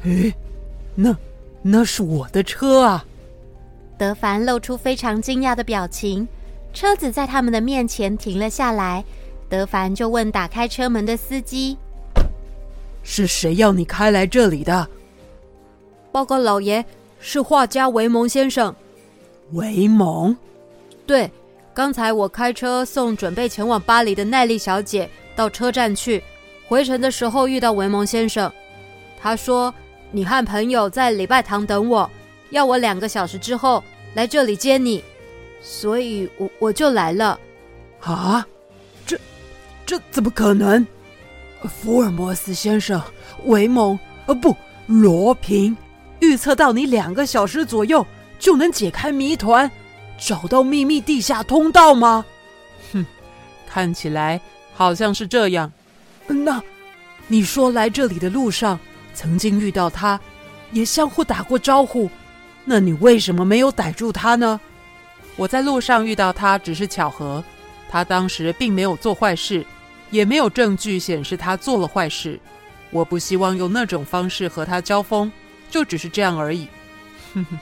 [0.01, 0.33] 诶，
[0.95, 1.15] 那
[1.61, 3.05] 那是我的车啊！
[4.01, 6.27] 德凡露出非常惊讶的表情。
[6.73, 9.05] 车子在他们的面前停了下来，
[9.47, 11.77] 德凡就问打开车门的司机
[13.05, 14.87] ：“是谁要你开来这里的？”
[16.11, 16.83] 报告老爷，
[17.19, 18.75] 是画家维蒙先生。
[19.51, 20.35] 维蒙？
[21.05, 21.29] 对，
[21.71, 26.23] 刚才我开车送准备前往巴黎的奈丽小姐到车站去，
[26.67, 28.51] 回程的时候遇到维蒙先生，
[29.21, 29.71] 他说
[30.09, 32.09] ：“你和朋友在礼拜堂等我，
[32.51, 33.83] 要我两个小时之后
[34.13, 35.03] 来这里接你。”
[35.63, 37.39] 所以我我就来了，
[37.99, 38.43] 啊，
[39.05, 39.15] 这
[39.85, 40.85] 这怎么可能？
[41.69, 42.99] 福尔摩斯先生，
[43.45, 45.77] 维蒙，呃，不，罗平，
[46.19, 48.03] 预测到你两个小时左右
[48.39, 49.69] 就能解开谜团，
[50.17, 52.25] 找到秘密地下通道吗？
[52.91, 53.05] 哼，
[53.69, 54.41] 看起来
[54.73, 55.71] 好像是这样。
[56.25, 56.59] 那
[57.27, 58.79] 你说来这里的路上
[59.13, 60.19] 曾经遇到他，
[60.71, 62.09] 也相互打过招呼，
[62.63, 64.59] 那你为什么没有逮住他呢？
[65.35, 67.43] 我在路上遇到他只是巧合，
[67.89, 69.65] 他当时并没有做坏事，
[70.11, 72.39] 也没有证据显示他做了坏事。
[72.91, 75.31] 我不希望用那种方式和他交锋，
[75.69, 76.67] 就只是这样而已。
[77.33, 77.57] 哼哼，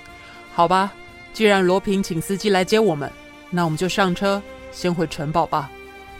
[0.53, 0.91] 好吧，
[1.31, 3.09] 既然罗平请司机来接我们，
[3.51, 4.41] 那我们就上车，
[4.71, 5.69] 先回城堡吧。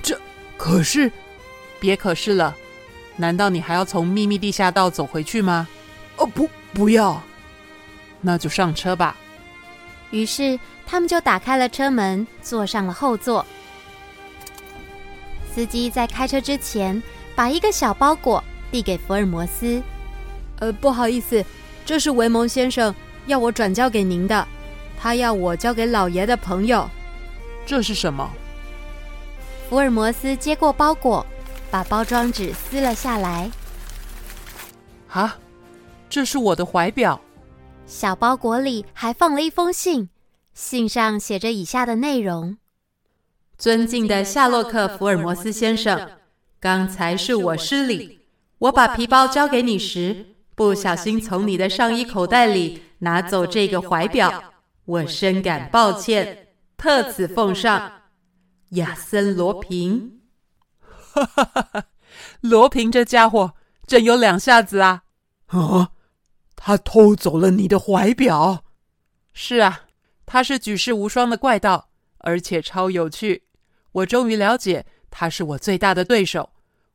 [0.01, 0.17] 这
[0.55, 1.11] 可是，
[1.79, 2.55] 别可是了，
[3.17, 5.67] 难道你还要从秘密地下道走回去吗？
[6.17, 7.21] 哦，不，不要，
[8.21, 9.15] 那就上车吧。
[10.11, 10.59] 于是。
[10.91, 13.45] 他们就打开了车门，坐上了后座。
[15.53, 16.99] 司机在开车之前，
[17.35, 19.79] 把一个小包裹递给福尔摩斯。
[20.57, 21.45] 呃，不好意思，
[21.85, 22.91] 这是维蒙先生
[23.27, 24.47] 要我转交给您的，
[24.99, 26.89] 他要我交给老爷的朋友。
[27.67, 28.27] 这是什么？
[29.69, 31.23] 福尔摩斯接过包裹，
[31.69, 33.51] 把包装纸撕了下来。
[35.11, 35.37] 啊，
[36.09, 37.21] 这是我的怀表。
[37.89, 40.09] 小包裹里还放了一封信。
[40.53, 42.57] 信上写着以下的内容
[43.57, 46.07] ：“尊敬的夏洛克·福尔摩斯先生，
[46.59, 48.19] 刚才是我失礼。
[48.59, 54.53] 我把皮包交给你时，不小心从你的上衣口袋里拿走这个怀表，
[54.85, 57.91] 我深感抱歉，特此奉上。
[58.71, 60.19] 亚森·罗平。”
[61.11, 61.85] 哈哈哈哈！
[62.41, 63.53] 罗平这家伙
[63.87, 65.03] 真有两下子啊！
[65.47, 65.89] 啊，
[66.61, 68.65] 他偷走了你的怀表？
[69.33, 69.85] 是啊。
[70.31, 71.89] 他是举世无双的怪盗，
[72.19, 73.45] 而且超有趣。
[73.93, 76.51] 我终于了解，他是我最大的对手。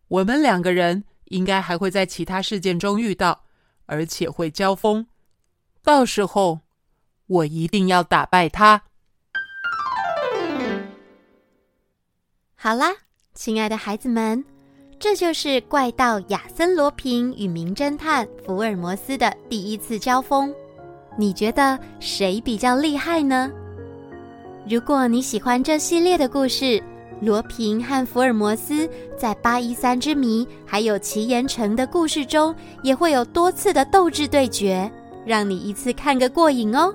[0.06, 3.42] 我们两个人应该还会在其他事件中遇到，
[3.86, 5.08] 而且会交锋。
[5.82, 6.60] 到时候，
[7.26, 8.82] 我一定要打败他。
[12.54, 12.92] 好啦，
[13.34, 14.44] 亲爱的孩子们，
[15.04, 20.50] 这就是怪盗亚森·罗平与名侦探福尔摩斯的第一次交锋。
[21.18, 23.52] 你觉得谁比较厉害呢？
[24.66, 26.82] 如果你喜欢这系列的故事，
[27.20, 34.90] 罗平和福尔摩斯在八一三之谜还有奇岩城的故事中，也会有多次的斗智对决，
[35.26, 36.90] 让你一次看个过瘾哦。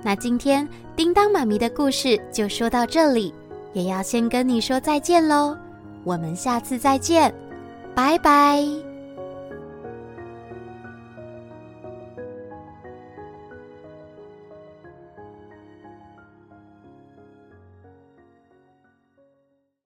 [0.00, 3.34] 那今天叮当妈咪的故事就说到这里，
[3.72, 5.58] 也要先跟你说再见喽。
[6.04, 7.32] 我们下次再见，
[7.94, 8.89] 拜拜。